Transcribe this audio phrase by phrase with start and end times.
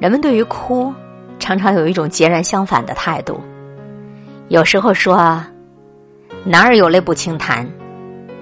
[0.00, 0.92] 人们对于哭，
[1.38, 3.40] 常常有一种截然相反的态度。
[4.48, 5.42] 有时候说
[6.44, 7.66] ：“男儿有泪不轻弹，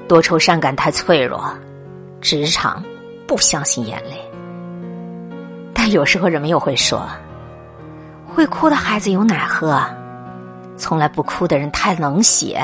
[0.09, 1.45] 多愁善感太脆弱，
[2.21, 2.83] 职场
[3.27, 4.17] 不相信眼泪。”
[5.75, 7.07] 但有时候人们又会说
[8.27, 9.81] ：“会哭的孩子有奶喝，
[10.77, 12.61] 从来不哭的人太冷血。”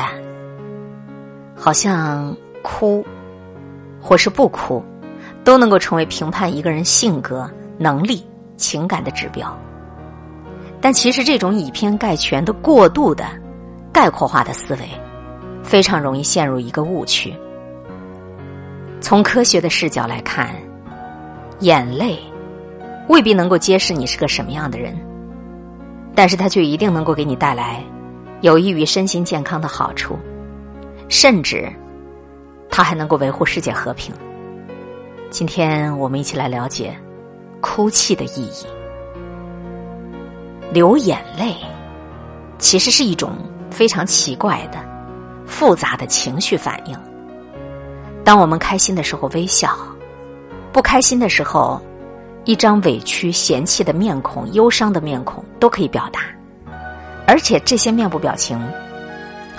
[1.55, 3.05] 好像哭，
[4.01, 4.83] 或是不哭，
[5.43, 8.25] 都能够成为评判一个人性格、能力、
[8.59, 9.59] 情感的指标。
[10.81, 13.25] 但其实，这种以偏概全的过度的
[13.91, 14.89] 概括化的思维，
[15.63, 17.35] 非常容易陷入一个误区。
[19.01, 20.51] 从科学的视角来看，
[21.61, 22.19] 眼泪
[23.09, 24.95] 未必能够揭示你是个什么样的人，
[26.15, 27.83] 但是它却一定能够给你带来
[28.41, 30.19] 有益于身心健康的好处。
[31.09, 31.69] 甚至，
[32.71, 34.15] 它还能够维护世界和平。
[35.31, 36.95] 今天我们一起来了解
[37.61, 38.67] 哭泣的意义。
[40.73, 41.55] 流眼泪
[42.59, 43.33] 其实是一种
[43.71, 44.79] 非常奇怪的、
[45.47, 46.99] 复杂的情绪反应。
[48.25, 49.77] 当我们开心的时候微笑，
[50.73, 51.81] 不开心的时候，
[52.45, 56.21] 一张委屈、嫌弃的面孔、忧伤的面孔都可以表达，
[57.27, 58.61] 而且这些面部表情。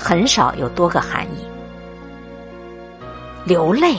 [0.01, 1.45] 很少有多个含义。
[3.43, 3.97] 流泪，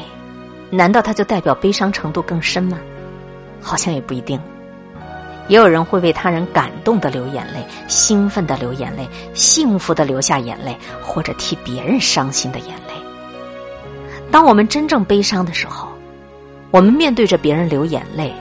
[0.70, 2.78] 难道它就代表悲伤程度更深吗？
[3.60, 4.40] 好像也不一定。
[5.48, 12.94] 也有人会为他人感动的流眼泪，兴奋的流眼泪，幸福的流下眼泪，或者替别人伤心的眼泪。
[14.30, 15.88] 当我们真正悲伤的时候，
[16.70, 18.32] 我们面对着别人流眼泪，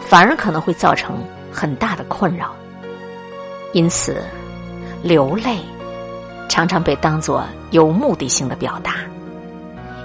[0.00, 2.52] 反而可能会造成很大的困扰。
[3.72, 4.22] 因此，
[5.02, 5.58] 流泪。
[6.48, 8.94] 常常被当作有目的性的表达，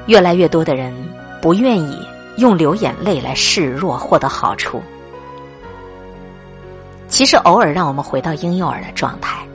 [0.08, 0.94] 越来越多的人
[1.41, 1.97] 不愿意
[2.37, 4.81] 用流眼泪来示弱获得好处。
[7.07, 9.45] 其实，偶尔让我们回到婴幼儿的状态，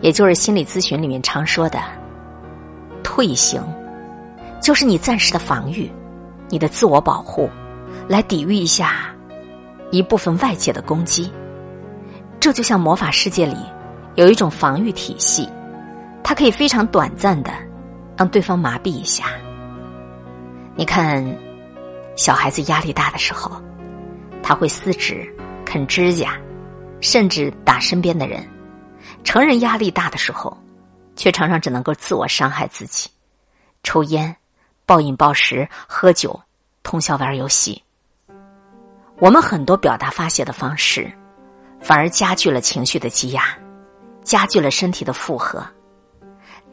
[0.00, 1.80] 也就是心理咨询里面常说的
[3.02, 3.62] “退行”，
[4.60, 5.90] 就是你暂时的防御，
[6.48, 7.48] 你的自我保护，
[8.06, 9.14] 来抵御一下
[9.90, 11.32] 一部分外界的攻击。
[12.38, 13.56] 这就像魔法世界里
[14.14, 15.48] 有一种防御体系。
[16.22, 17.50] 它可以非常短暂的
[18.16, 19.24] 让对方麻痹一下。
[20.76, 21.26] 你看，
[22.20, 23.50] 小孩子压力大的时候，
[24.42, 25.26] 他会撕纸、
[25.64, 26.38] 啃指甲，
[27.00, 28.42] 甚至打身边的人；
[29.24, 30.54] 成人压力大的时候，
[31.16, 33.08] 却常常只能够自我伤害自己，
[33.82, 34.36] 抽烟、
[34.84, 36.38] 暴饮暴食、喝酒、
[36.82, 37.82] 通宵玩游戏。
[39.18, 41.10] 我们很多表达发泄的方式，
[41.80, 43.44] 反而加剧了情绪的积压，
[44.22, 45.66] 加剧了身体的负荷。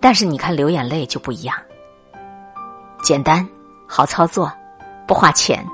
[0.02, 1.56] 但是你看，流眼泪就不一样，
[3.02, 3.48] 简单
[3.88, 4.52] 好操作，
[5.08, 5.66] 不花钱，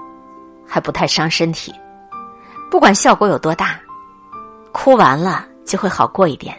[0.68, 1.74] 还不太伤身体。
[2.70, 3.80] 不管效果有多大，
[4.72, 6.56] 哭完了就会好过一点。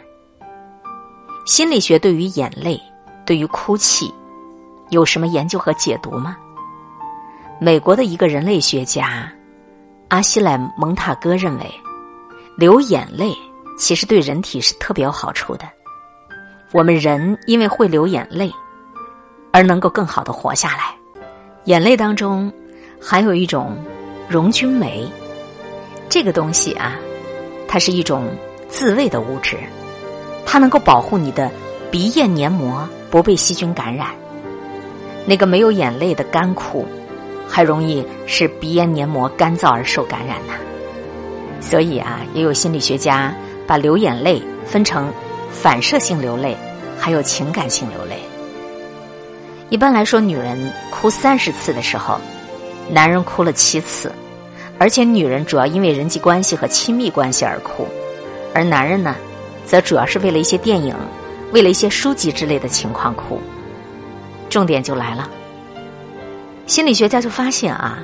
[1.45, 2.79] 心理学对于眼泪、
[3.25, 4.13] 对于哭泣，
[4.89, 6.35] 有什么研究和解读吗？
[7.59, 9.31] 美国的一个人类学家
[10.09, 11.71] 阿西莱蒙塔戈认为，
[12.57, 13.33] 流眼泪
[13.77, 15.65] 其实对人体是特别有好处的。
[16.73, 18.51] 我们人因为会流眼泪，
[19.53, 20.95] 而能够更好的活下来。
[21.65, 22.51] 眼泪当中
[23.07, 23.77] 还有一种
[24.27, 25.07] 溶菌酶，
[26.09, 26.95] 这个东西啊，
[27.67, 28.27] 它是一种
[28.67, 29.57] 自卫的物质，
[30.43, 31.51] 它能够保护你的
[31.91, 34.07] 鼻咽黏膜不被细菌感染。
[35.27, 36.83] 那个没有眼泪的干枯，
[37.47, 40.53] 还容易使鼻咽黏膜干燥而受感染呢。
[41.61, 43.31] 所以啊，也有心理学家
[43.67, 45.13] 把流眼泪分成。
[45.51, 46.57] 反射性流泪，
[46.99, 48.19] 还有情感性流泪。
[49.69, 52.19] 一般来说，女人哭三十次的时候，
[52.89, 54.11] 男人哭了七次，
[54.77, 57.87] 而且女人主要因为人际关系和亲密关系而哭，
[58.53, 59.15] 而男人呢，
[59.65, 60.95] 则主要是为了一些电影、
[61.51, 63.39] 为了一些书籍之类的情况哭。
[64.49, 65.29] 重点就来了，
[66.67, 67.99] 心理学家就发现啊，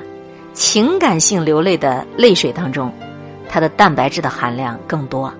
[0.52, 2.92] 情感性流泪的泪水当中，
[3.48, 5.32] 它的蛋白质的含量更多。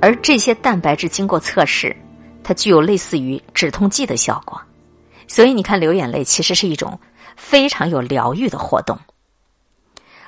[0.00, 1.94] 而这些蛋白质经过测试，
[2.42, 4.60] 它具有类似于止痛剂的效果，
[5.28, 6.98] 所以你看，流眼泪其实是一种
[7.36, 8.98] 非常有疗愈的活动。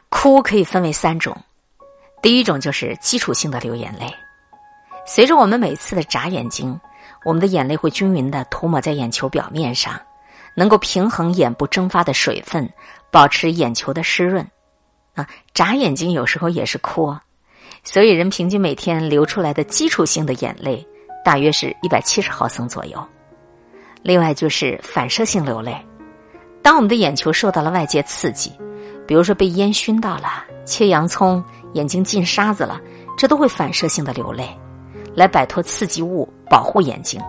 [0.08, 1.36] 哭可以分为三种，
[2.22, 4.06] 第一种就是基础性的流眼泪，
[5.06, 6.78] 随着我们每次的眨眼睛，
[7.24, 10.00] 我们的眼泪会均匀的涂抹在眼球表面上，
[10.54, 12.68] 能够平衡眼部蒸发的水分，
[13.10, 14.46] 保持眼球的湿润。
[15.14, 17.14] 啊，眨眼睛有时候也是哭。
[17.82, 20.86] 所以，人平均每天流出来的基础性的眼泪
[21.24, 23.04] 大约是一百七十毫升左右。
[24.02, 25.76] 另外，就是反射性流泪。
[26.64, 28.50] 当我们的眼球受到了外界刺激，
[29.06, 31.44] 比如说被烟熏到了、切洋葱、
[31.74, 32.80] 眼睛进沙子了，
[33.18, 34.48] 这都会反射性的流泪，
[35.14, 37.20] 来摆脱刺激物，保护眼睛。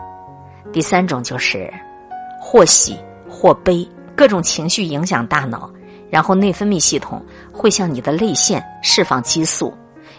[0.72, 1.70] 第三种就是
[2.40, 2.98] 或喜
[3.30, 3.86] 或悲，
[4.16, 5.70] 各种情绪影响大脑，
[6.10, 7.22] 然后内分泌系统
[7.52, 9.74] 会向你的泪腺释放激素，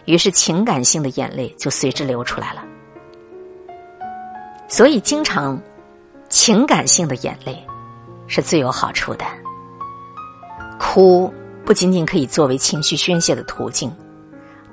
[0.05, 2.63] 于是情感性的眼泪就随之流出来了。
[4.69, 5.59] 所以，经常
[6.29, 7.57] 情感性的眼泪
[8.27, 9.25] 是最有好处的。
[10.79, 11.33] 哭
[11.65, 13.93] 不仅仅可以作为情绪宣泄的途径，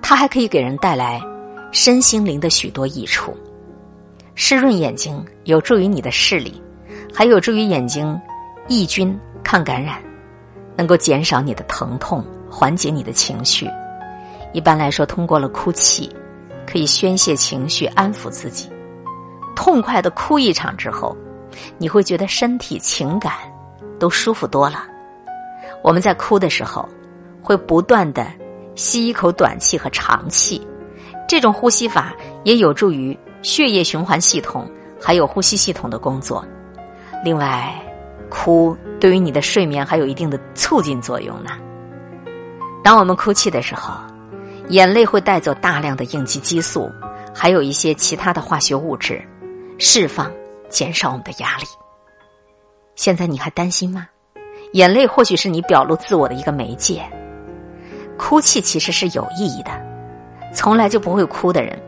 [0.01, 1.21] 它还可以给人带来
[1.71, 3.35] 身心灵的许多益处。
[4.35, 6.61] 湿润眼睛有助于你的视力，
[7.13, 8.19] 还有助于眼睛
[8.67, 10.01] 抑菌、抗感染，
[10.75, 13.69] 能够减少你的疼痛，缓解你的情绪。
[14.53, 16.09] 一般来说，通过了哭泣，
[16.67, 18.69] 可以宣泄情绪，安抚自己。
[19.55, 21.15] 痛快的哭一场之后，
[21.77, 23.33] 你会觉得身体情感
[23.99, 24.85] 都舒服多了。
[25.81, 26.87] 我们在哭的时候，
[27.41, 28.25] 会不断的
[28.75, 30.65] 吸一口短气和长气，
[31.27, 32.13] 这种呼吸法
[32.43, 34.69] 也有助于血液循环系统
[35.01, 36.45] 还有呼吸系统的工作。
[37.23, 37.73] 另外，
[38.29, 41.51] 哭对于你的睡眠还有一定的促进作用呢。
[42.83, 43.93] 当我们哭泣的时候，
[44.69, 46.89] 眼泪会带走大量的应激激素，
[47.33, 49.21] 还有一些其他的化学物质。
[49.77, 50.31] 释放，
[50.73, 51.65] 减少我们的压力。
[52.95, 54.07] 现在你还担心吗？
[54.73, 57.03] 眼泪或许是你表露自我的一个媒介。
[58.17, 59.71] 哭泣其实是有意义的。
[60.51, 61.79] 从来就不会哭的人，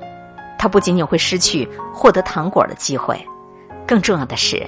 [0.57, 3.19] 他不仅仅会失去获得糖果的机会，
[3.87, 4.63] 更重要的是，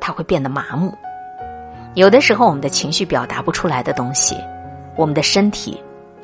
[0.00, 0.96] 他会变得麻木。
[1.94, 4.36] 有的时候，我们的情绪表达不出来的东西，
[4.96, 5.82] 我们的身体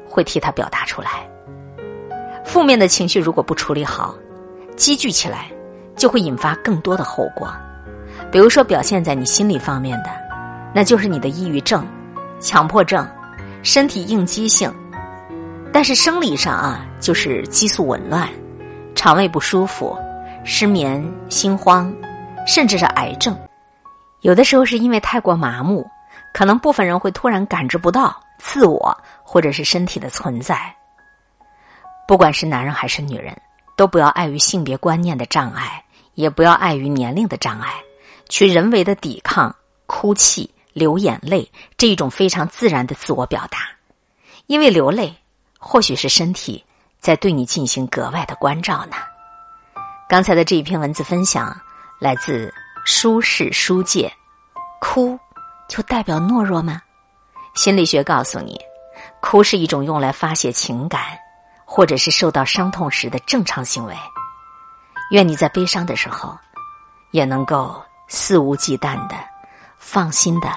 [0.08, 1.28] 会替他表达出来。
[2.44, 4.14] 负面的情绪如果不处理好，
[4.76, 5.50] 积聚起来。
[5.96, 7.52] 就会引发更多的后果，
[8.30, 10.10] 比如说表现在你心理方面的，
[10.74, 11.86] 那就是你的抑郁症、
[12.38, 13.08] 强迫症、
[13.62, 14.70] 身体应激性；
[15.72, 18.28] 但是生理上啊，就是激素紊乱、
[18.94, 19.98] 肠胃不舒服、
[20.44, 21.92] 失眠、心慌，
[22.46, 23.36] 甚至是癌症。
[24.20, 25.88] 有的时候是因为太过麻木，
[26.34, 30.58] 可能部分人会突然感知不到自我或者是身体的存在。
[32.06, 33.36] 不管是男人还是女人，
[33.76, 35.82] 都不要碍于性别观念的障碍。
[36.16, 37.72] 也不要碍于年龄的障碍，
[38.28, 39.54] 去人为的抵抗
[39.86, 43.58] 哭泣、流眼泪这一种非常自然的自我表达，
[44.46, 45.14] 因为流泪
[45.58, 46.64] 或许是身体
[46.98, 48.96] 在对你进行格外的关照呢。
[50.08, 51.54] 刚才的这一篇文字分享
[52.00, 52.52] 来自
[52.84, 54.10] 舒适书界，
[54.80, 55.18] 哭
[55.68, 56.80] 就代表懦弱吗？
[57.54, 58.58] 心理学告诉你，
[59.20, 61.02] 哭是一种用来发泄情感
[61.64, 63.94] 或者是受到伤痛时的正常行为。
[65.10, 66.36] 愿你在悲伤的时候，
[67.12, 69.14] 也能够肆无忌惮的、
[69.78, 70.48] 放心的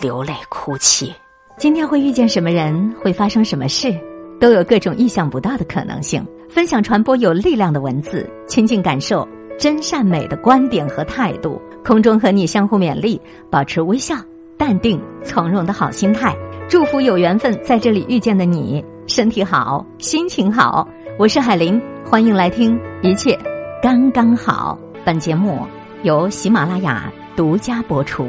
[0.00, 1.14] 流泪哭泣。
[1.58, 3.94] 今天会遇见什么人，会发生什么事，
[4.40, 6.26] 都有各种意想不到的可能性。
[6.48, 11.60] 分享传播有力量的文字，亲近感受真善美的观点和态度。
[11.84, 13.20] 空中和你相互勉励，
[13.50, 14.14] 保持微笑、
[14.56, 16.34] 淡定、从容的好心态。
[16.68, 20.86] 祝福有缘分在这里遇见的你，身体好，心情好。
[21.18, 23.38] 我是海林，欢迎来听一切。
[23.82, 25.66] 刚刚好，本节目
[26.02, 28.28] 由喜马拉雅独家播出。